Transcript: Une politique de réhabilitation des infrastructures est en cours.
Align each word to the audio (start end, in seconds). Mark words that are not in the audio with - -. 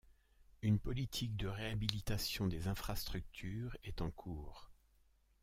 Une 0.63 0.79
politique 0.79 1.37
de 1.37 1.45
réhabilitation 1.45 2.47
des 2.47 2.67
infrastructures 2.67 3.77
est 3.83 4.01
en 4.01 4.09
cours. 4.09 4.71